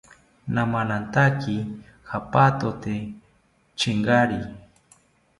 Namamantaki 0.53 1.55
japatote 2.09 2.93
chengari 3.79 4.39